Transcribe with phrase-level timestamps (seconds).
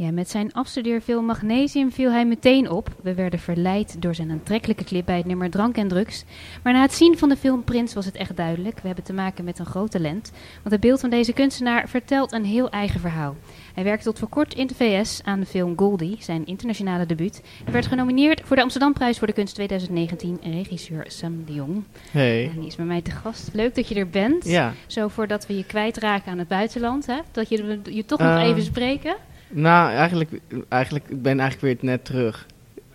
[0.00, 2.88] Ja, met zijn afstudeerfilm Magnesium viel hij meteen op.
[3.02, 6.24] We werden verleid door zijn aantrekkelijke clip bij het nummer Drank en Drugs.
[6.62, 8.78] Maar na het zien van de film Prins was het echt duidelijk.
[8.80, 10.32] We hebben te maken met een groot talent.
[10.62, 13.36] Want het beeld van deze kunstenaar vertelt een heel eigen verhaal.
[13.74, 17.42] Hij werkte tot voor kort in de VS aan de film Goldie, zijn internationale debuut.
[17.64, 20.38] Hij werd genomineerd voor de Amsterdamprijs voor de kunst 2019.
[20.42, 21.84] Regisseur Sam de Jong.
[22.10, 22.50] Hey.
[22.54, 23.50] En die is bij mij te gast.
[23.52, 24.44] Leuk dat je er bent.
[24.44, 24.72] Ja.
[24.86, 27.06] Zo voordat we je kwijtraken aan het buitenland.
[27.06, 27.18] Hè?
[27.30, 29.16] Dat je je toch nog Eh, even spreken.
[29.50, 30.30] Nou, eigenlijk,
[30.68, 32.46] eigenlijk ik ben eigenlijk weer net terug.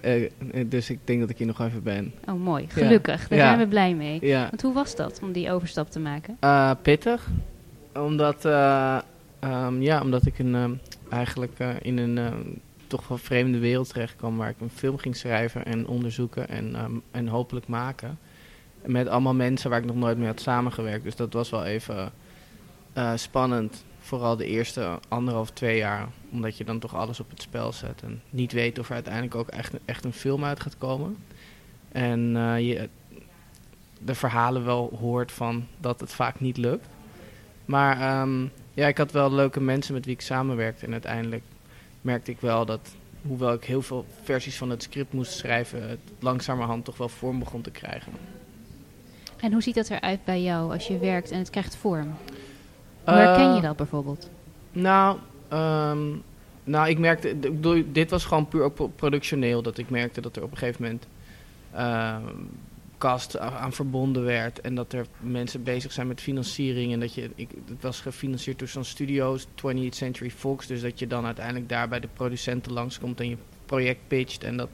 [0.02, 0.30] Eh, eh,
[0.66, 2.14] dus ik denk dat ik hier nog even ben.
[2.30, 2.66] Oh, mooi.
[2.70, 3.28] Gelukkig.
[3.28, 3.46] Daar Ja.
[3.46, 4.18] zijn we blij mee.
[4.22, 4.42] Ja.
[4.50, 6.38] Want hoe was dat om die overstap te maken?
[6.40, 7.28] Eh, pittig.
[7.94, 8.98] Omdat, eh,
[9.40, 12.20] ehm, ja, omdat ik een, eigenlijk in een
[12.88, 14.38] toch wel vreemde wereld terecht kwam.
[14.38, 18.18] Waar ik een film ging schrijven en onderzoeken en, ehm, en hopelijk maken.
[18.86, 21.04] Met allemaal mensen waar ik nog nooit mee had samengewerkt.
[21.04, 22.12] Dus dat was wel even
[23.16, 23.84] spannend.
[24.06, 26.08] Vooral de eerste anderhalf, twee jaar.
[26.32, 28.02] Omdat je dan toch alles op het spel zet.
[28.04, 31.18] En niet weet of er uiteindelijk ook echt, echt een film uit gaat komen.
[31.92, 32.90] En eh, je
[34.00, 36.88] de verhalen wel hoort van dat het vaak niet lukt.
[37.66, 40.86] Maar ehm, ja, ik had wel leuke mensen met wie ik samenwerkte.
[40.86, 41.44] En uiteindelijk
[42.02, 46.00] merkte ik wel dat, hoewel ik heel veel versies van het script moest schrijven, het
[46.20, 48.12] langzamerhand toch wel vorm begon te krijgen.
[49.38, 52.16] En hoe ziet dat eruit bij jou als je werkt en het krijgt vorm?
[53.06, 54.30] Hoe herken je Eh, dat bijvoorbeeld?
[54.72, 55.18] Nou,
[55.48, 56.08] ehm,
[56.64, 57.36] nou, ik merkte,
[57.92, 59.62] dit was gewoon puur ook pro- productioneel.
[59.62, 61.08] Dat ik merkte dat er op een gegeven moment
[61.74, 62.22] ehm
[62.98, 64.62] cast a- aan verbonden werd.
[64.62, 66.94] En dat er mensen bezig zijn met financiering.
[66.94, 70.68] En dat je, ik, het was gefinancierd door zo'n studio's, 20th Century Fox.
[70.68, 74.44] Dus dat je dan uiteindelijk daar bij de producenten langskomt en je project pitcht.
[74.44, 74.70] En dat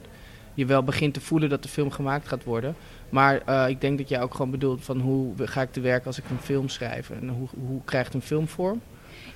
[0.54, 2.74] je wel begint te voelen dat de film gemaakt gaat worden.
[3.12, 6.06] Maar eh, ik denk dat jij ook gewoon bedoelt van hoe ga ik te werk
[6.06, 7.10] als ik een film schrijf.
[7.10, 8.80] En hoe, hoe krijgt een film vorm?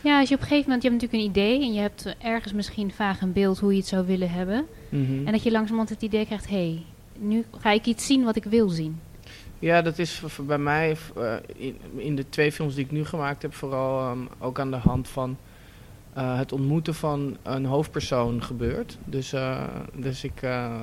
[0.00, 2.14] Ja, als je op een gegeven moment, je hebt natuurlijk een idee en je hebt
[2.18, 4.66] ergens misschien vaag een beeld hoe je het zou willen hebben.
[4.88, 5.26] Mhm.
[5.26, 6.82] En dat je langzamerhand het idee krijgt, hé, hey,
[7.18, 9.00] nu ga ik iets zien wat ik wil zien.
[9.58, 13.42] Ja, dat is bij mij eh, in, in de twee films die ik nu gemaakt
[13.42, 15.36] heb, vooral ehm, ook aan de hand van
[16.12, 18.98] eh, het ontmoeten van een hoofdpersoon gebeurd.
[19.04, 19.34] Dus,
[19.94, 20.80] dus ik, eh,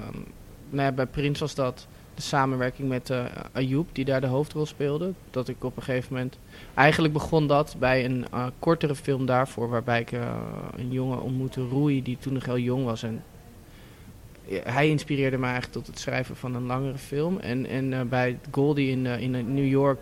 [0.70, 4.66] nou ja, bij Prins was dat de samenwerking met eh Ayoub, die daar de hoofdrol
[4.66, 5.14] speelde.
[5.32, 6.38] Dat ik op een gegeven moment.
[6.74, 10.38] Eigenlijk begon dat bij een eh, kortere film daarvoor, waarbij ik eh,
[10.76, 13.04] een jongen ontmoette, Rui, die toen nog heel jong was.
[13.04, 13.24] En
[14.64, 17.40] hij inspireerde me eigenlijk tot het schrijven van een langere film.
[17.40, 20.00] En, en bij Goldie in, in New York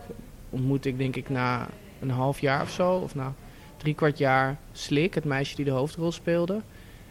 [0.49, 3.33] ontmoette ik denk ik na een half jaar of zo, of na
[3.77, 6.61] drie kwart jaar Slik, het meisje die de hoofdrol speelde.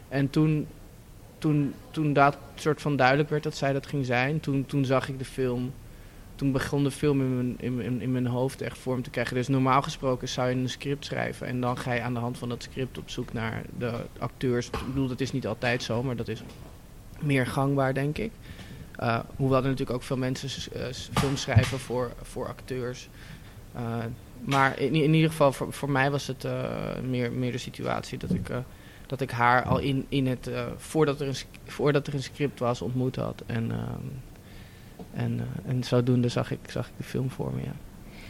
[0.09, 0.67] En toen,
[1.41, 5.09] toen, toen dat soort van duidelijk werd dat zij dat ging zijn, toen, toen zag
[5.09, 5.73] ik de film.
[6.35, 9.35] Toen begon de film in mijn, in, in, mijn hoofd echt vorm te krijgen.
[9.35, 11.47] Dus normaal gesproken zou je een script schrijven.
[11.47, 14.67] En dan ga je aan de hand van dat script op zoek naar de acteurs.
[14.67, 16.43] Ik bedoel, dat is niet altijd zo, maar dat is
[17.19, 18.31] meer gangbaar, denk ik.
[19.01, 23.09] Uh, hoewel er natuurlijk ook veel mensen uh, films schrijven voor, voor acteurs.
[23.77, 23.97] Uh,
[24.41, 26.47] maar in, in, ieder geval, voor, voor mij was het
[27.09, 28.51] meer, meer de situatie dat ik,
[29.11, 31.35] dat ik haar al in, in het, uh, voordat, er een,
[31.65, 33.43] voordat er een script was, ontmoet had.
[33.47, 33.73] En,
[35.15, 37.75] en, en zodoende zag ik, zag ik de film voor me, ja.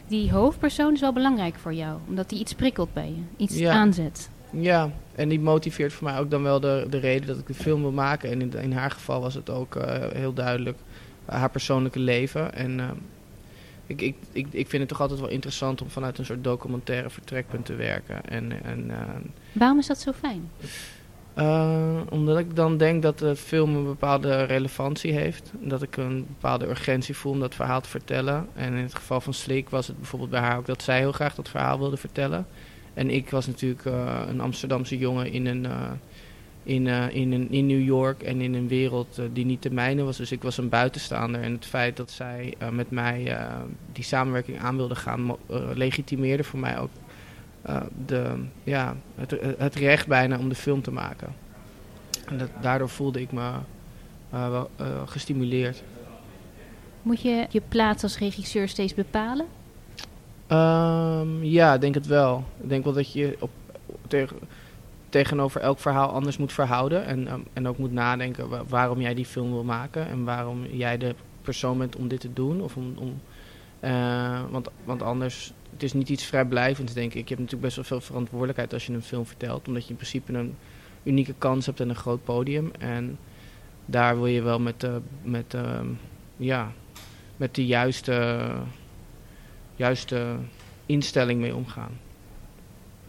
[0.07, 3.73] Die hoofdpersoon is wel belangrijk voor jou, omdat die iets prikkelt bij je, iets Ja.
[3.73, 4.31] aanzet.
[4.51, 7.55] Ja, en die motiveert voor mij ook dan wel de, de reden dat ik de
[7.55, 8.31] film wil maken.
[8.31, 9.83] En in, in haar geval was het ook uh,
[10.13, 10.79] heel duidelijk
[11.25, 12.55] haar persoonlijke leven.
[12.55, 12.91] En uh,
[13.91, 17.11] ik, ik, ik, ik vind het toch altijd wel interessant om vanuit een soort documentaire
[17.11, 18.25] vertrekpunt te werken.
[18.25, 18.91] En, en,
[19.53, 20.51] Waarom is dat zo fijn?
[21.39, 25.53] Uh, omdat ik dan denk dat de film een bepaalde relevantie heeft.
[25.61, 28.47] Dat ik een bepaalde urgentie voel om dat verhaal te vertellen.
[28.55, 31.13] En in het geval van Sleek was het bijvoorbeeld bij haar ook dat zij heel
[31.13, 32.47] graag dat verhaal wilde vertellen.
[32.95, 35.67] En ik was natuurlijk uh, een Amsterdamse jongen in, een,
[36.63, 40.03] in, uh, in, een, in New York en in een wereld die niet de mijne
[40.03, 40.17] was.
[40.17, 41.41] Dus ik was een buitenstaander.
[41.41, 43.37] En het feit dat zij met mij
[43.93, 45.37] die samenwerking aan wilde gaan,
[45.75, 46.91] legitimeerde voor mij ook
[48.07, 48.35] de,
[48.65, 51.35] ja, het, het, recht bijna om de film te maken.
[52.27, 53.51] En dat, daardoor voelde ik me
[54.31, 54.71] wel
[55.07, 55.83] gestimuleerd.
[57.03, 59.47] Moet je je plaats als regisseur steeds bepalen?
[60.53, 62.45] Um, ja, ik denk het wel.
[62.61, 63.51] Ik denk wel dat je op,
[64.07, 64.37] tegen,
[65.11, 67.05] tegenover elk verhaal anders moet verhouden.
[67.05, 70.09] En, um, en ook moet nadenken wa waarom jij die film wil maken.
[70.09, 72.61] En waarom jij de persoon bent om dit te doen.
[72.61, 73.21] Of om, om,
[73.81, 77.29] uh, want, want anders, het is niet iets vrijblijvends denk ik.
[77.29, 79.69] Je hebt natuurlijk best wel veel verantwoordelijkheid als je een film vertelt.
[79.69, 80.57] Omdat je in principe een
[81.03, 82.71] unieke kans hebt en een groot podium.
[82.79, 83.19] En
[83.87, 85.81] daar wil je wel met, uh, met uh,
[86.37, 86.73] ja,
[87.37, 88.49] met de juiste,
[89.77, 90.37] juiste
[90.87, 91.99] instelling mee omgaan.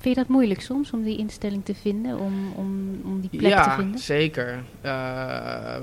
[0.01, 3.63] Vind je dat moeilijk soms om die instelling te vinden, om, om, om die plek
[3.63, 3.91] te vinden?
[3.91, 4.63] Ja, zeker.
[4.85, 5.75] Uh,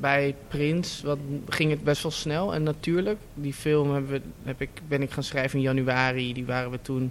[0.00, 1.18] bij Prins wat,
[1.48, 3.18] ging het best wel snel en natuurlijk.
[3.34, 6.32] Die film hebben we, heb ik, ben ik gaan schrijven in januari.
[6.32, 7.10] Die waren we toen,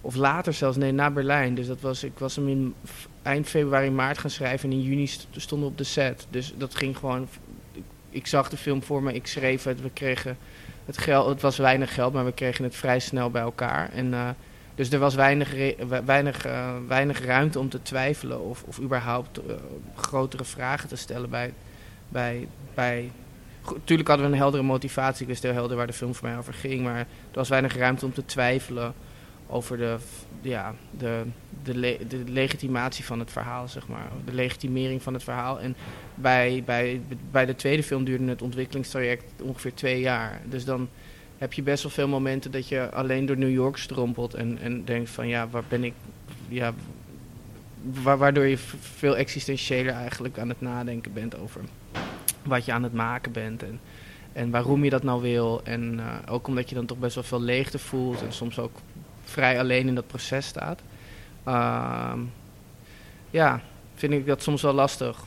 [0.00, 1.54] of later zelfs, nee, na Berlijn.
[1.54, 2.74] Dus dat was, ik was hem in
[3.22, 6.26] eind februari, maart gaan schrijven en in juni stonden we op de set.
[6.30, 7.28] Dus dat ging gewoon,
[7.72, 10.36] ik, ik zag de film voor me, ik schreef het, we kregen
[10.84, 13.90] het geld, het was weinig geld, maar we kregen het vrij snel bij elkaar.
[13.92, 14.06] En...
[14.06, 14.28] Uh,
[14.78, 15.54] dus er was weinig,
[16.04, 19.54] weinig, uh, weinig ruimte om te twijfelen of, of überhaupt uh,
[19.94, 21.52] grotere vragen te stellen bij.
[22.08, 23.10] bij, bij
[23.84, 26.38] Tuurlijk hadden we een heldere motivatie, ik wist heel helder waar de film voor mij
[26.38, 28.94] over ging, maar er was weinig ruimte om te twijfelen
[29.46, 29.96] over de,
[30.40, 31.22] ja, de,
[31.62, 34.08] de, le de legitimatie van het verhaal, zeg maar.
[34.24, 35.60] De legitimering van het verhaal.
[35.60, 35.76] En
[36.14, 40.40] bij, bij, bij de tweede film duurde het ontwikkelingstraject ongeveer twee jaar.
[40.44, 40.88] Dus dan
[41.38, 44.84] heb je best wel veel momenten dat je alleen door New York strompelt en, en
[44.84, 45.94] denkt van ja, waar ben ik,
[46.48, 46.74] ja,
[48.02, 51.60] waardoor je veel existentiëler eigenlijk aan het nadenken bent over
[52.42, 53.80] wat je aan het maken bent en,
[54.32, 55.60] en waarom je dat nou wil.
[55.64, 58.76] En uh, ook omdat je dan toch best wel veel leegte voelt en soms ook
[59.24, 60.80] vrij alleen in dat proces staat.
[61.48, 62.12] Uh,
[63.30, 63.60] ja,
[63.94, 65.24] vind ik dat soms wel lastig.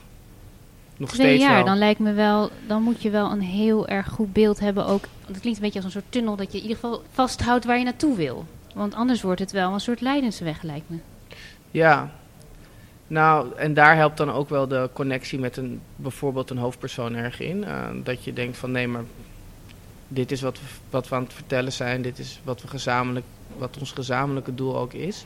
[1.01, 1.65] Nog Twee steeds jaar, wel.
[1.65, 5.03] dan lijkt me wel, dan moet je wel een heel erg goed beeld hebben ook.
[5.25, 7.77] Het klinkt een beetje als een soort tunnel dat je in ieder geval vasthoudt waar
[7.77, 8.45] je naartoe wil.
[8.73, 10.97] Want anders wordt het wel een soort leidensweg, lijkt me.
[11.71, 12.11] Ja.
[13.07, 17.39] Nou, en daar helpt dan ook wel de connectie met een, bijvoorbeeld een hoofdpersoon erg
[17.39, 17.57] in.
[17.57, 19.03] Uh, dat je denkt van nee, maar
[20.07, 22.01] dit is wat we, wat we aan het vertellen zijn.
[22.01, 23.25] Dit is wat, we gezamenlijk,
[23.57, 25.25] wat ons gezamenlijke doel ook is.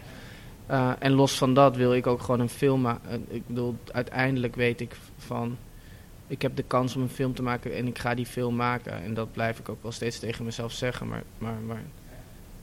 [0.71, 3.25] Uh, en los van dat wil ik ook gewoon een film maken.
[3.27, 5.57] Ik bedoel, uiteindelijk weet ik van...
[6.27, 9.03] Ik heb de kans om een film te maken en ik ga die film maken.
[9.03, 11.07] En dat blijf ik ook wel steeds tegen mezelf zeggen.
[11.07, 11.83] Maar, maar, maar,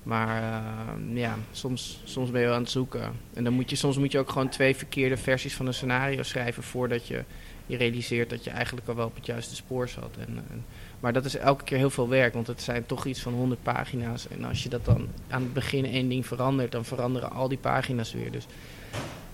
[0.03, 3.13] maar uh, ja, soms, soms ben je wel aan het zoeken.
[3.35, 6.23] En dan moet je, soms moet je ook gewoon twee verkeerde versies van een scenario
[6.23, 6.63] schrijven...
[6.63, 7.25] voordat je
[7.67, 10.11] je realiseert dat je eigenlijk al wel op het juiste spoor zat.
[10.19, 10.65] En, en,
[11.01, 13.63] maar dat is elke keer heel veel werk, want het zijn toch iets van 100
[13.63, 14.29] pagina's.
[14.29, 17.59] En als je dat dan aan het begin één ding verandert, dan veranderen al die
[17.59, 18.33] pagina's weer.
[18.33, 18.47] Dus,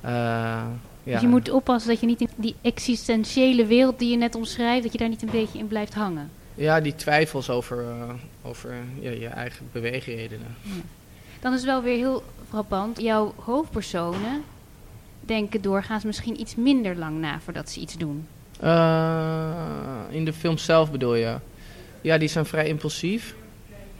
[0.05, 0.73] uh, ja.
[1.03, 4.83] dus je moet oppassen dat je niet in die existentiële wereld die je net omschrijft,
[4.83, 6.31] dat je daar niet een beetje in blijft hangen.
[6.55, 8.11] Ja, die twijfels over, uh,
[8.43, 10.57] over ja, je eigen beweegredenen.
[10.63, 10.73] Ja.
[11.41, 13.01] Dan is wel weer heel frappant.
[13.01, 14.45] Jouw hoofdpersonen
[15.29, 18.27] denken doorgaans misschien iets minder lang na voordat ze iets doen.
[18.65, 21.37] Uh, in de film zelf bedoel je?
[22.01, 23.35] Ja, die zijn vrij impulsief.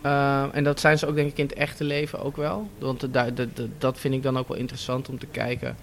[0.05, 2.69] Uh, en dat zijn ze ook denk ik in het echte leven ook wel.
[2.79, 3.49] Want de,
[3.79, 5.77] dat vind ik dan ook wel interessant om te kijken.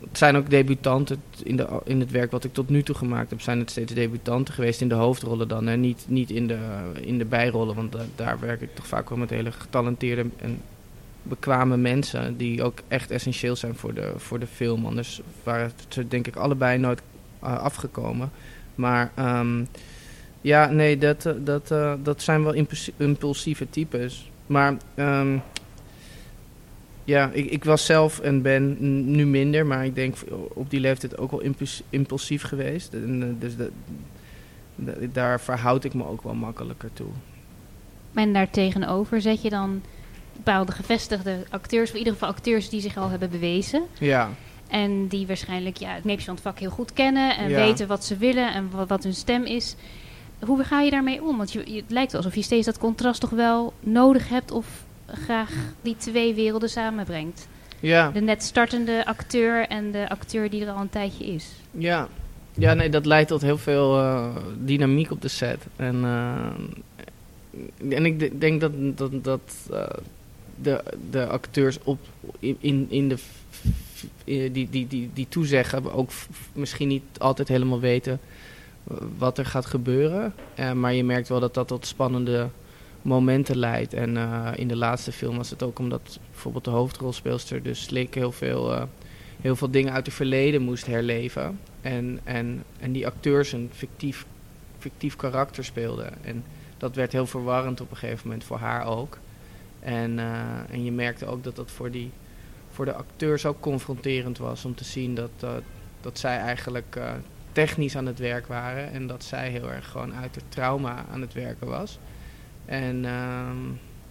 [0.00, 3.30] Het zijn ook debutanten in, de, in het werk wat ik tot nu toe gemaakt
[3.30, 3.40] heb.
[3.40, 5.68] Zijn het steeds debutanten geweest in de hoofdrollen dan.
[5.68, 6.58] En niet, niet in, de,
[7.00, 7.74] in de bijrollen.
[7.74, 10.60] Want da, daar werk ik toch vaak wel met hele getalenteerde en
[11.28, 12.36] bekwame mensen.
[12.36, 14.86] Die ook echt essentieel zijn voor de, voor de film.
[14.86, 17.02] Anders waren ze denk ik allebei nooit
[17.44, 18.30] uh, afgekomen.
[18.74, 19.66] Maar um,
[20.40, 24.30] ja, nee, dat, dat, uh, dat zijn wel impulsieve types.
[24.46, 25.42] Maar um,
[27.04, 28.76] ja, ik, ik, was zelf en ben
[29.10, 30.16] nu minder, maar ik denk
[30.48, 32.92] op die leeftijd ook wel impuls, impulsief geweest.
[33.38, 33.70] Dus dat,
[35.12, 37.10] daar verhoud ik me ook wel makkelijker toe.
[38.14, 39.82] En daartegenover zet je dan
[40.36, 43.82] bepaalde gevestigde acteurs, of in ieder geval acteurs die zich al hebben bewezen.
[43.98, 44.30] Ja.
[44.68, 47.56] En die waarschijnlijk ja, het neepje van het vak heel goed kennen en Ja.
[47.56, 49.74] weten wat ze willen en wat, wat hun stem is.
[50.40, 51.36] Hoe ga je daarmee om?
[51.36, 54.66] Want je, je- het lijkt alsof je steeds dat contrast toch wel nodig hebt of
[55.06, 55.50] graag
[55.82, 57.48] die twee werelden samenbrengt.
[57.80, 58.10] Ja.
[58.10, 61.48] De net startende acteur en de acteur die er al een tijdje is.
[61.70, 62.08] Ja.
[62.54, 65.66] ja, nee, dat leidt tot heel veel eh, dynamiek op de set.
[65.76, 69.40] En, eh, en ik de- denk dat, dat, dat
[69.72, 69.82] eh,
[70.62, 71.98] de, de acteurs op,
[72.38, 73.18] in, in, de,
[74.24, 76.10] die, die, die, die toezeggen ook
[76.52, 78.20] misschien niet altijd helemaal weten
[78.90, 80.34] eh, wat er gaat gebeuren.
[80.54, 82.48] Eh, maar je merkt wel dat dat tot spannende
[83.02, 83.94] momenten leidt.
[83.94, 88.14] En eh, in de laatste film was het ook omdat bijvoorbeeld de hoofdrolspeelster dus Slik
[88.14, 88.88] heel veel,
[89.40, 91.60] heel veel dingen uit het verleden moest herleven.
[91.80, 94.26] En, en, en die acteurs een fictief,
[94.78, 96.24] fictief karakter speelden.
[96.24, 96.44] En
[96.78, 99.18] dat werd heel verwarrend op een gegeven moment voor haar ook.
[99.86, 102.10] En, eh, en je merkte ook dat dat voor, die,
[102.70, 105.30] voor de acteurs ook confronterend was om te zien dat,
[106.00, 107.12] dat zij eigenlijk eh,
[107.52, 111.20] technisch aan het werk waren en dat zij heel erg gewoon uit het trauma aan
[111.20, 111.98] het werken was.
[112.64, 113.56] En, ehm,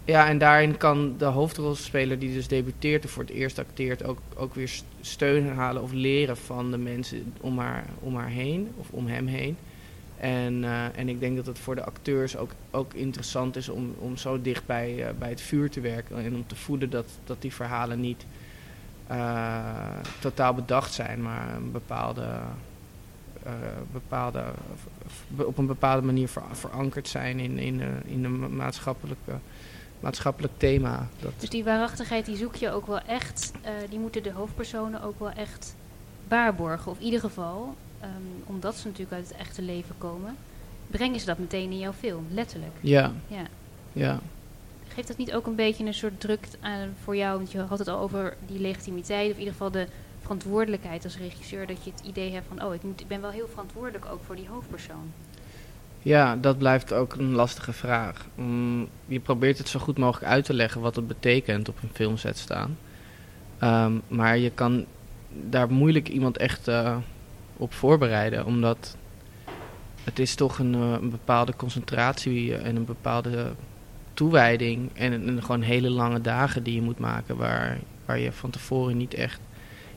[0.04, 4.18] ja, en daarin kan de hoofdrolspeler die dus debuteert en voor het eerst acteert ook,
[4.36, 8.72] ook weer st- steun halen of leren van de mensen om haar, om haar heen
[8.76, 9.56] of om hem heen.
[10.16, 13.94] En, eh, en ik denk dat het voor de acteurs ook, ook interessant is om,
[13.98, 16.24] om zo dicht bij, eh, bij het vuur te werken.
[16.24, 18.26] En om te voelen dat, dat die verhalen niet
[19.06, 22.26] eh, totaal bedacht zijn, maar een bepaalde,
[23.92, 24.44] bepaalde,
[25.36, 29.32] op een bepaalde manier ver- verankerd zijn in, in, in een maatschappelijke,
[30.00, 31.08] maatschappelijk thema.
[31.38, 33.52] Dus die waarachtigheid die zoek je ook wel echt,
[33.90, 35.76] die moeten de hoofdpersonen ook wel echt
[36.28, 36.90] waarborgen.
[36.90, 40.36] Of in ieder geval, ehm, omdat ze natuurlijk uit het echte leven komen,
[40.86, 42.72] brengen ze dat meteen in jouw film, letterlijk.
[42.80, 43.42] ja, Ja.
[43.92, 44.20] ja.
[44.88, 47.36] Geeft dat niet ook een beetje een soort druk aan voor jou?
[47.36, 49.86] Want je had het al over die legitimiteit, of in ieder geval de
[50.20, 51.66] verantwoordelijkheid als regisseur.
[51.66, 54.20] Dat je het idee hebt van, oh, ik, moet, ik ben wel heel verantwoordelijk ook
[54.26, 55.12] voor die hoofdpersoon.
[56.02, 58.26] Ja, dat blijft ook een lastige vraag.
[58.34, 61.90] Mm, je probeert het zo goed mogelijk uit te leggen wat het betekent op een
[61.92, 62.78] filmset staan.
[63.58, 64.84] Ehm, maar je kan
[65.30, 66.96] daar moeilijk iemand echt eh,
[67.56, 68.96] op voorbereiden, omdat
[70.04, 73.52] het is toch een, eh, bepaalde concentratie en een bepaalde
[74.14, 78.96] toewijding en gewoon hele lange dagen die je moet maken waar, waar je van tevoren
[78.96, 79.40] niet echt...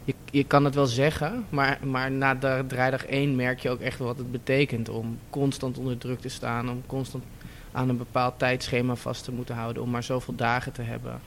[0.03, 3.79] Je, je kan het wel zeggen, maar, maar na de draaidag 1 merk je ook
[3.79, 7.23] echt wat het betekent om constant onder druk te staan, om constant
[7.71, 11.19] aan een bepaald tijdschema vast te moeten houden, om maar zoveel dagen te hebben.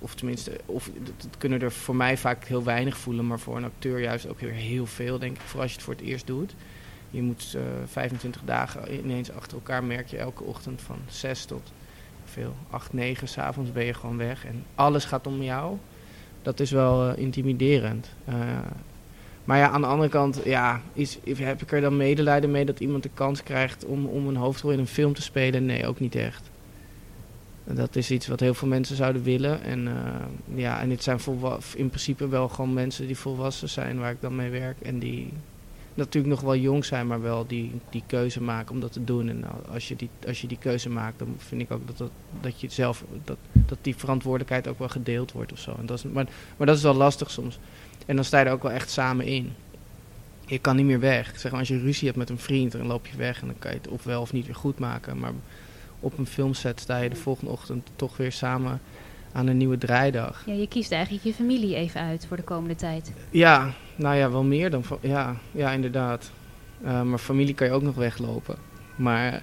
[0.00, 3.64] Of tenminste, of, dat, kunnen er voor mij vaak heel weinig voelen, maar voor een
[3.64, 6.26] acteur juist ook weer heel veel, denk ik, vooral als je het voor het eerst
[6.26, 6.54] doet.
[7.10, 11.72] Je moet eh 25 dagen ineens achter elkaar, merk je elke ochtend van 6 tot
[12.24, 15.76] veel, 8, 9, s'avonds ben je gewoon weg en alles gaat om jou.
[16.42, 18.08] Dat is wel eh, intimiderend.
[18.24, 18.34] Eh,
[19.44, 22.80] maar ja, aan de andere kant, ja, is, heb ik er dan medelijden mee dat
[22.80, 25.66] iemand de kans krijgt om, om een hoofdrol in een film te spelen?
[25.66, 26.50] Nee, ook niet echt.
[27.74, 29.62] Dat is iets wat heel veel mensen zouden willen.
[29.62, 29.94] En eh,
[30.54, 31.20] ja, en dit zijn
[31.74, 34.80] in principe wel gewoon mensen die volwassen zijn waar ik dan mee werk.
[34.80, 35.32] En die
[35.94, 39.28] natuurlijk nog wel jong zijn, maar wel die, die keuze maken om dat te doen.
[39.28, 42.10] En als je die, als je die keuze maakt, dan vind ik ook dat, dat,
[42.40, 45.76] dat je zelf, dat, dat die verantwoordelijkheid ook wel gedeeld wordt of zo.
[45.78, 47.58] En dat is, maar, maar dat is wel lastig soms.
[48.06, 49.52] En dan sta je er ook wel echt samen in.
[50.46, 51.32] Je kan niet meer weg.
[51.38, 53.58] Zeg maar, als je ruzie hebt met een vriend, dan loop je weg en dan
[53.58, 55.18] kan je het ofwel of niet weer goed maken.
[55.18, 55.32] Maar
[56.00, 58.80] op een filmset sta je de volgende ochtend toch weer samen
[59.32, 60.42] aan een nieuwe draaidag.
[60.46, 63.12] Ja, je kiest eigenlijk je familie even uit voor de komende tijd.
[63.30, 64.82] Ja, nou ja, wel meer dan.
[65.00, 66.30] Ja, ja inderdaad.
[66.84, 68.56] Eh, maar familie kan je ook nog weglopen.
[68.96, 69.42] Maar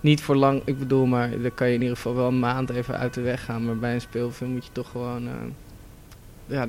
[0.00, 0.62] niet voor lang.
[0.64, 3.20] Ik bedoel, maar dan kan je in ieder geval wel een maand even uit de
[3.20, 3.64] weg gaan.
[3.64, 5.26] Maar bij een speelfilm moet je toch gewoon.
[5.26, 5.32] eh,
[6.46, 6.68] ja,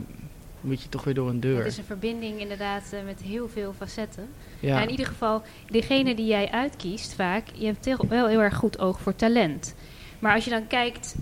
[0.66, 1.58] moet je toch weer door een deur.
[1.58, 4.28] Het is een verbinding inderdaad eh, met heel veel facetten.
[4.60, 4.76] ja.
[4.76, 8.56] Ja, in ieder geval, degene die jij uitkiest vaak, je hebt heel- wel heel erg
[8.56, 9.76] goed oog voor talent.
[10.20, 11.16] Maar als je dan kijkt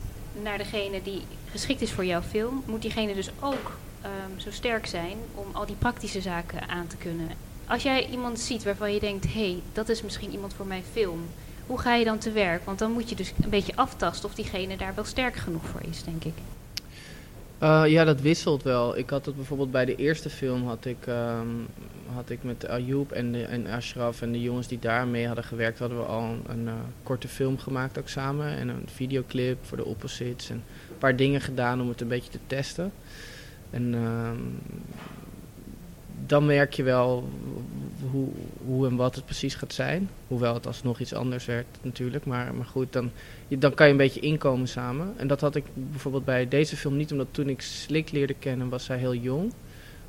[0.44, 1.22] naar degene die
[1.52, 5.66] geschikt is voor jouw film, moet diegene dus ook ehm, zo sterk zijn om al
[5.66, 7.28] die praktische zaken aan te kunnen.
[7.68, 10.84] Als jij iemand ziet waarvan je denkt, hé, hey, dat is misschien iemand voor mijn
[10.92, 11.20] film.
[11.68, 12.66] Hoe ga je dan te werk?
[12.66, 15.82] Want dan moet je dus een beetje aftasten of diegene daar wel sterk genoeg voor
[15.90, 16.34] is, denk ik.
[17.64, 18.98] Eh, ja, dat wisselt wel.
[18.98, 21.48] Ik had het bijvoorbeeld bij de eerste film had ik, ehm,
[22.14, 25.44] had ik met Ayoub en, de, en Ashraf en de jongens die daar mee hadden
[25.44, 28.58] gewerkt, hadden we al een, een, eh, korte film gemaakt ook samen.
[28.58, 30.50] En een videoclip voor de opposites.
[30.50, 32.92] En een paar dingen gedaan om het een beetje te testen.
[33.70, 34.42] En ehm,
[36.26, 37.30] dan merk je wel
[38.12, 38.28] hoe,
[38.66, 40.10] hoe en wat het precies gaat zijn.
[40.28, 42.26] Hoewel het alsnog iets anders werd natuurlijk.
[42.26, 43.12] Maar, maar goed, dan,
[43.48, 45.14] dan kan je een beetje inkomen samen.
[45.18, 48.70] En dat had ik bijvoorbeeld bij deze film niet, omdat toen ik Slik leerde kennen
[48.70, 49.54] was zij heel jong.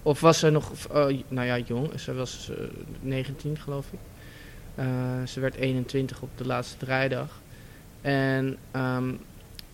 [0.02, 2.00] Of was ze nog, of, eh, nou ja, jong.
[2.00, 2.64] Ze was eh,
[3.00, 3.99] 19 geloof ik.
[4.75, 4.87] Eh,
[5.26, 7.40] ze werd 21 op de laatste draaidag.
[8.00, 9.12] En, ehm,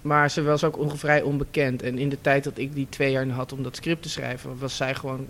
[0.03, 1.83] maar ze was ook onge- vrij onbekend.
[1.83, 4.59] En in de tijd dat ik die twee jaar had om dat script te schrijven,
[4.59, 5.27] was zij gewoon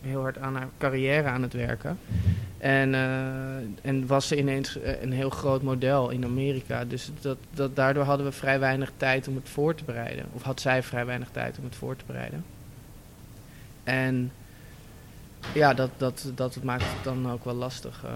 [0.00, 1.98] heel hard aan haar carrière aan het werken.
[2.58, 6.84] En, eh, en was ze ineens eh, een heel groot model in Amerika.
[6.84, 10.24] Dus dat, dat, daardoor hadden we vrij weinig tijd om het voor te bereiden.
[10.32, 12.44] Of had zij vrij weinig tijd om het voor te bereiden.
[13.84, 14.32] En
[15.54, 18.04] ja, dat, dat, dat maakt het dan ook wel lastig.
[18.04, 18.10] eh,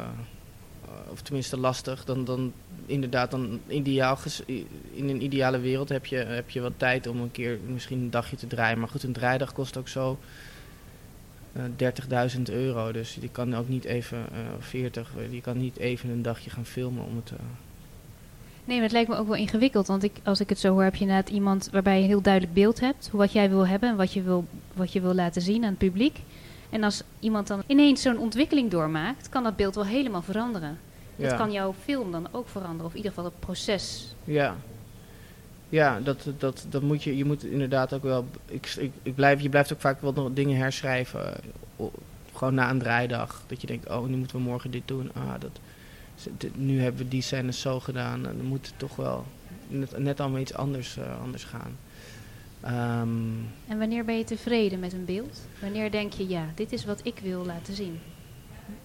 [1.10, 2.04] of tenminste lastig.
[2.04, 2.52] Dan, dan
[2.86, 4.18] inderdaad, dan ideaal
[4.92, 8.10] in een ideale wereld heb je, heb je wat tijd om een keer misschien een
[8.10, 8.78] dagje te draaien.
[8.78, 10.18] Maar goed, een draaidag kost ook zo
[12.36, 12.92] 30.000 euro.
[12.92, 16.50] Dus die kan ook niet even, eh 40, eh, die kan niet even een dagje
[16.50, 17.30] gaan filmen om het...
[17.30, 17.36] eh,
[18.66, 19.86] Nee, maar het lijkt me ook wel ingewikkeld.
[19.86, 22.20] Want ik, als ik het zo hoor, heb je inderdaad iemand waarbij je een heel
[22.22, 23.08] duidelijk beeld hebt.
[23.10, 24.44] Hoe wat jij wil hebben en wat je wil,
[24.74, 26.18] wat je wil laten zien aan het publiek.
[26.70, 30.78] En als iemand dan ineens zo'n ontwikkeling doormaakt, kan dat beeld wel helemaal veranderen.
[31.16, 31.28] ja.
[31.28, 32.84] Dat kan jouw film dan ook veranderen.
[32.84, 34.14] Of in ieder geval het proces.
[34.24, 34.56] Ja.
[35.74, 39.40] Ja, dat, dat, dat moet je, je moet inderdaad ook wel, ik, ik, ik blijf,
[39.40, 41.34] je blijft ook vaak wel nog dingen herschrijven.
[41.76, 41.84] eh,
[42.32, 43.44] gewoon na een draaidag.
[43.46, 45.10] Dat je denkt, oh, nu moeten we morgen dit doen.
[45.14, 45.60] Ah, dat
[46.54, 48.26] nu hebben we die scènes zo gedaan.
[48.26, 49.24] En dan moet het toch wel
[49.68, 51.78] net, net allemaal iets anders, uh, anders gaan.
[53.00, 55.40] Um, en wanneer ben je tevreden met een beeld?
[55.60, 57.98] Wanneer denk je, ja, dit is wat ik wil laten zien?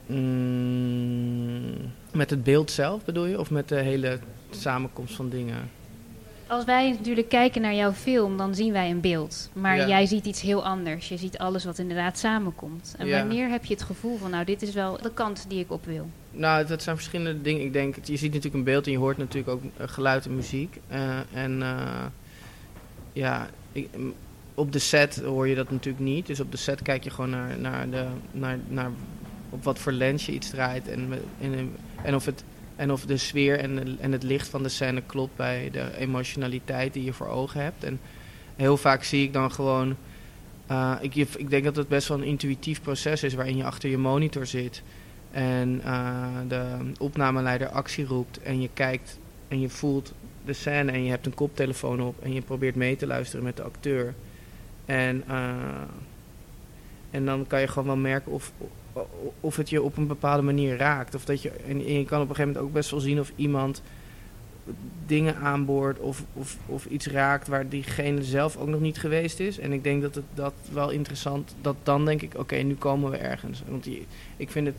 [0.06, 3.40] Mm, met het beeld zelf bedoel je?
[3.40, 4.20] Of met de hele
[4.50, 5.78] samenkomst van dingen?
[6.50, 9.50] Als wij natuurlijk kijken naar jouw film, dan zien wij een beeld.
[9.54, 11.10] Maar jij ziet iets heel anders.
[11.10, 12.96] Je ziet alles wat inderdaad samenkomt.
[12.98, 15.72] En wanneer heb je het gevoel van, nou, dit is wel de kant die ik
[15.72, 16.10] op wil?
[16.32, 17.66] Nou, dat zijn verschillende dingen.
[17.66, 20.36] Ik denk, je ziet natuurlijk een beeld en je hoort natuurlijk ook eh, geluid en
[20.36, 20.80] muziek.
[20.92, 22.06] Uh, en uh,
[23.14, 23.90] ja, ik,
[24.54, 26.28] op de set hoor je dat natuurlijk niet.
[26.28, 28.92] Dus op de set kijk je gewoon naar, naar, de, naar, naar
[29.50, 30.88] op wat voor lens je iets draait.
[30.88, 32.44] En, en, en of het
[32.80, 36.94] en of de sfeer en, en het licht van de scène klopt bij de emotionaliteit
[36.94, 37.84] die je voor ogen hebt.
[37.84, 38.00] En
[38.56, 39.96] heel vaak zie ik dan gewoon.
[40.72, 43.90] Uh, ik, ik denk dat het best wel een intuïtief proces is waarin je achter
[43.90, 44.82] je monitor zit.
[45.32, 48.42] En uh, de opnameleider actie roept.
[48.42, 50.14] En je kijkt en je voelt
[50.46, 52.24] de scène en je hebt een koptelefoon op.
[52.24, 54.14] En je probeert mee te luisteren met de acteur.
[54.86, 55.56] En, uh,
[57.12, 58.52] en dan kan je gewoon wel merken of,
[59.40, 61.16] of het je op een bepaalde manier raakt.
[61.16, 63.32] Of dat je, en je kan op een gegeven moment ook best wel zien of
[63.36, 63.82] iemand
[65.06, 69.60] dingen aanboort of, of, of iets raakt waar diegene zelf ook nog niet geweest is.
[69.60, 73.12] En ik denk dat het dat wel interessant, dat dan denk ik, oké, nu komen
[73.12, 73.64] we ergens.
[73.68, 74.06] Want die,
[74.38, 74.76] ik vind het,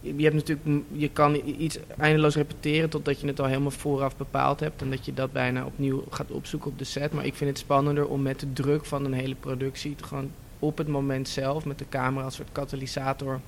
[0.00, 4.60] je hebt natuurlijk, je kan iets eindeloos repeteren totdat je het al helemaal vooraf bepaald
[4.60, 7.12] hebt en dat je dat bijna opnieuw gaat opzoeken op de set.
[7.12, 10.30] Maar ik vind het spannender om met de druk van een hele productie te gewoon
[10.62, 13.40] op het moment zelf met de camera als soort katalysator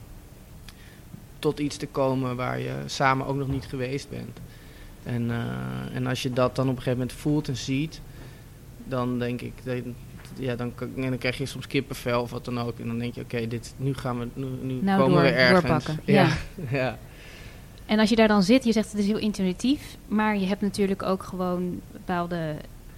[1.38, 4.40] tot iets te komen waar je samen ook nog niet geweest bent.
[5.02, 8.00] En, uh, en als je dat dan op een gegeven moment voelt en ziet,
[8.85, 9.52] dan denk ik,
[10.38, 12.78] ja, dan, dan krijg je soms kippenvel of wat dan ook.
[12.78, 15.28] En dan denk je, oké, dit nu gaan we, nu, nu nou, komen door, we
[15.28, 15.61] ergens.
[15.62, 16.00] Doorpakken.
[16.04, 16.23] Ja.
[16.23, 16.37] ja.
[16.78, 16.99] ja.
[17.87, 20.61] En als je daar dan zit, je zegt het is heel intuïtief, maar je hebt
[20.61, 22.56] natuurlijk ook gewoon bepaalde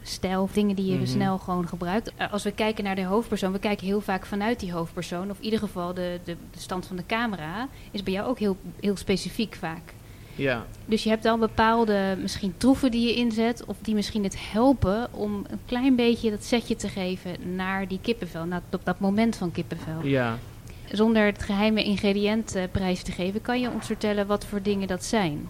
[0.08, 1.06] stijl dingen die je Mhm.
[1.06, 2.12] snel gewoon gebruikt.
[2.20, 5.30] Uh, Als we kijken naar de hoofdpersoon, we kijken heel vaak vanuit die hoofdpersoon.
[5.30, 8.38] Of in ieder geval de, de, de stand van de camera is bij jou ook
[8.38, 9.94] heel, heel specifiek vaak.
[10.34, 10.66] ja.
[10.86, 15.08] Dus je hebt dan bepaalde misschien troeven die je inzet, of die misschien het helpen
[15.12, 19.36] om een klein beetje dat setje te geven naar die kippenvel, naar op dat moment
[19.36, 20.00] van kippenvel.
[20.04, 20.38] ja.
[20.92, 24.88] Zonder het geheime ingrediënt eh, prijs te geven, kan je ons vertellen wat voor dingen
[24.88, 25.48] dat zijn?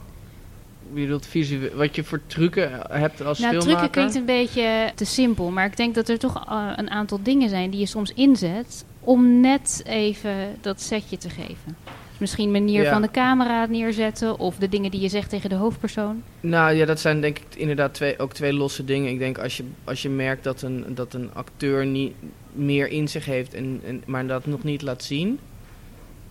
[0.94, 3.78] Je bedoelt visueel, wat je voor trucken hebt als nou, filmmaker?
[3.78, 7.18] trucken klinkt een beetje te simpel, maar ik denk dat er toch eh, een aantal
[7.22, 11.76] dingen zijn die je soms inzet om net even dat setje te geven.
[12.10, 12.92] Dus misschien manier Ja.
[12.92, 16.22] van de camera neerzetten of de dingen die je zegt tegen de hoofdpersoon.
[16.40, 19.10] Nou ja, dat zijn denk ik inderdaad twee, ook twee losse dingen.
[19.10, 22.12] Ik denk als je, als je merkt dat een, dat een acteur niet
[22.52, 25.38] meer in zich heeft, en, en, maar dat nog niet laat zien,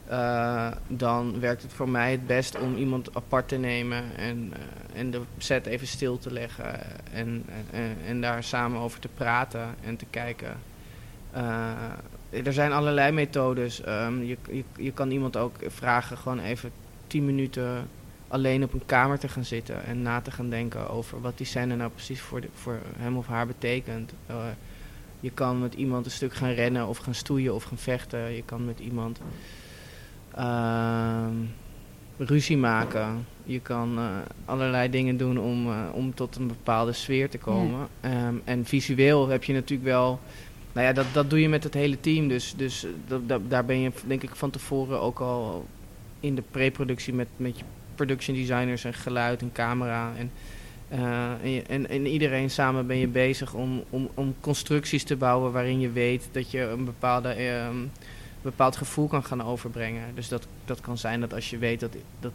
[0.07, 4.99] eh, dan werkt het voor mij het best om iemand apart te nemen en, eh,
[4.99, 6.79] en de set even stil te leggen
[7.11, 10.57] en, en, en daar samen over te praten en te kijken.
[11.31, 13.81] Eh, er zijn allerlei methodes.
[13.81, 16.71] Ehm, je, je, je kan iemand ook vragen gewoon even
[17.07, 17.87] 10 minuten
[18.27, 21.45] alleen op een kamer te gaan zitten en na te gaan denken over wat die
[21.45, 24.13] scène nou precies voor, voor hem of haar betekent.
[25.19, 28.31] Je kan met iemand een stuk gaan rennen of gaan stoeien of gaan vechten.
[28.31, 29.19] Je kan met iemand
[32.17, 33.25] ruzie maken.
[33.43, 34.05] Je kan eh,
[34.45, 37.87] allerlei dingen doen om, eh, om tot een bepaalde sfeer te komen.
[38.01, 40.19] Ehm, en visueel heb je natuurlijk wel.
[40.73, 42.27] Nou ja, dat, dat doe je met het hele team.
[42.27, 45.65] Dus, dus eh, dat, dat- daar ben je denk ik van tevoren ook al
[46.19, 47.63] in de pre-productie met, met je
[47.95, 50.11] production designers en geluid en camera.
[50.17, 50.31] En,
[51.43, 55.51] en, je- en, en iedereen samen ben je bezig om, om, om constructies te bouwen
[55.51, 57.75] waarin je weet dat je een bepaalde, ehm,
[58.45, 60.15] bepaald gevoel kan gaan overbrengen.
[60.15, 62.31] Dus dat, dat kan zijn dat als je weet dat, dat,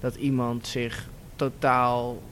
[0.00, 2.22] dat iemand zich totaal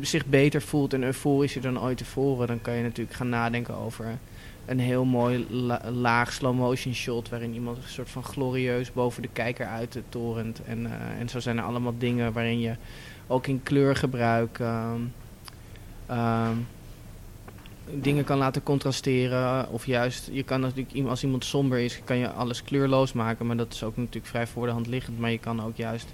[0.00, 4.18] zich beter voelt en euforischer dan ooit tevoren, dan kan je natuurlijk gaan nadenken over
[4.66, 9.22] een heel mooi la- laag slow motion shot waarin iemand een soort van glorieus boven
[9.22, 10.62] de kijker uit torent.
[10.64, 12.74] En, eh, en zo zijn er allemaal dingen waarin je
[13.26, 15.00] ook in kleurgebruik ehm,
[16.06, 16.56] ehm,
[17.90, 19.68] dingen kan laten contrasteren.
[19.70, 23.46] Of juist, je kan natuurlijk, als iemand somber is, kan je alles kleurloos maken.
[23.46, 25.18] Maar dat is ook natuurlijk vrij voor de hand liggend.
[25.18, 26.06] Maar je kan ook juist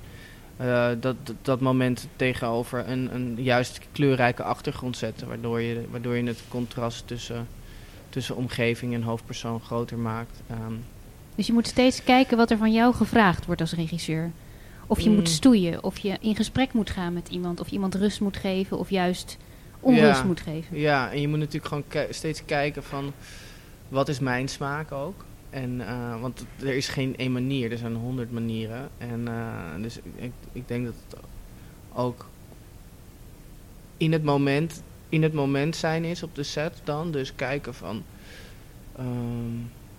[0.56, 5.28] eh, dat, dat, moment tegenover een, een juist kleurrijke achtergrond zetten.
[5.28, 7.48] Waardoor je, waardoor je het contrast tussen,
[8.08, 10.40] tussen omgeving en hoofdpersoon groter maakt.
[10.50, 10.72] Ehm,
[11.34, 14.30] Dus je moet steeds kijken wat er van jou gevraagd wordt als regisseur.
[14.86, 15.14] Of je Mm.
[15.14, 18.78] moet stoeien, of je in gesprek moet gaan met iemand, of iemand rust moet geven,
[18.78, 19.36] of juist
[19.80, 20.24] onrust Ja.
[20.26, 20.78] moet geven.
[20.78, 23.12] Ja, en je moet natuurlijk gewoon steeds kijken van
[23.88, 25.24] wat is mijn smaak ook.
[25.50, 28.88] En, eh, want er is geen één manier, er zijn honderd manieren.
[28.98, 31.20] En eh, dus ik, ik denk dat het
[31.92, 32.26] ook
[33.96, 37.10] in het moment, in het moment zijn is op de set dan.
[37.10, 38.02] Dus kijken van,
[38.96, 39.06] ehm,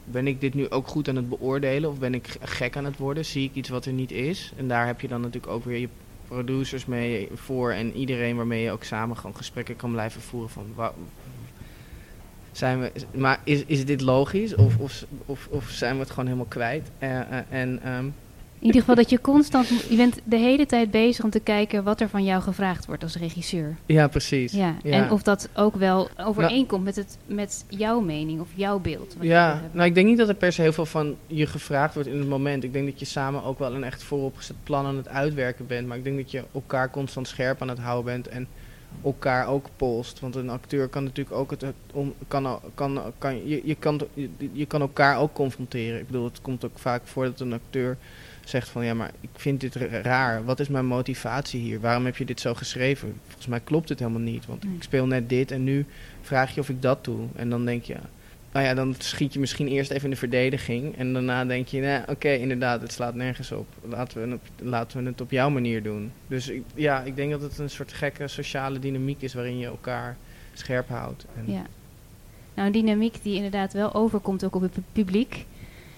[0.03, 2.97] ben ik dit nu ook goed aan het beoordelen of ben ik gek aan het
[2.97, 3.25] worden?
[3.25, 4.51] Zie ik iets wat er niet is?
[4.57, 5.89] En daar heb je dan natuurlijk ook weer je
[6.29, 10.65] producers mee voor en iedereen waarmee je ook samen gewoon gesprekken kan blijven voeren van
[12.51, 16.25] zijn we, maar is, is dit logisch of, of, of, of zijn we het gewoon
[16.25, 16.91] helemaal kwijt?
[16.99, 18.05] Uh, en ehm,
[18.60, 21.84] in ieder geval dat je constant, je bent de hele tijd bezig om te kijken
[21.84, 23.76] wat er van jou gevraagd wordt als regisseur.
[23.86, 24.52] Ja, precies.
[24.52, 29.15] Ja, En of dat ook wel overeenkomt met, het, met jouw mening of jouw beeld.
[29.19, 32.10] Ja, nou ik denk niet dat er per se heel veel van je gevraagd wordt
[32.10, 32.63] in het moment.
[32.63, 35.88] Ik denk dat je samen ook wel een echt vooropgezet plan aan het uitwerken bent.
[35.88, 38.48] Maar ik denk dat je elkaar constant scherp aan het houden bent en
[39.04, 40.19] elkaar ook polst.
[40.19, 44.30] Want een acteur kan natuurlijk ook het, om, kan, kan, kan, je, je, kan, je,
[44.52, 46.00] je kan elkaar ook confronteren.
[46.00, 47.98] Ik bedoel, het komt ook vaak voor dat een acteur
[48.43, 50.45] zegt van ja, maar ik vind dit raar.
[50.45, 51.80] Wat is mijn motivatie hier?
[51.80, 53.13] Waarom heb je dit zo geschreven?
[53.25, 54.45] Volgens mij klopt het helemaal niet.
[54.45, 55.86] Want ik speel net dit en nu
[56.21, 57.28] vraag je of ik dat doe.
[57.36, 57.95] En dan denk je,
[58.52, 60.97] nou ja, dan schiet je misschien eerst even in de verdediging.
[60.97, 63.67] En daarna denk je, nou, oké, inderdaad, het slaat nergens op.
[63.82, 66.12] Laten we, het, laten we het op jouw manier doen.
[66.28, 69.65] Dus ik, ja, ik denk dat het een soort gekke sociale dynamiek is waarin je
[69.65, 70.17] elkaar
[70.54, 71.25] scherp houdt.
[71.36, 71.65] En ja.
[72.54, 75.45] Nou, een dynamiek die inderdaad wel overkomt ook op het publiek.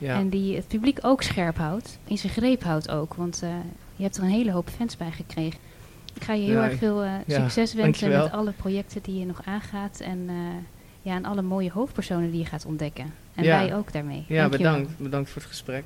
[0.02, 0.16] Ja.
[0.16, 2.00] En die het publiek ook scherp houdt.
[2.08, 3.14] In zijn greep houdt ook.
[3.14, 3.50] Want uh,
[3.96, 5.60] je hebt er een hele hoop fans bij gekregen.
[6.14, 9.42] Ik ga je heel erg veel uh, succes wensen met alle projecten die je nog
[9.46, 10.00] aangaat.
[10.00, 10.34] En uh,
[11.02, 13.14] ja, en alle mooie hoofdpersonen die je gaat ontdekken.
[13.36, 14.26] En wij ook daarmee.
[14.28, 14.98] Ja, bedankt.
[14.98, 15.84] Bedankt voor het gesprek.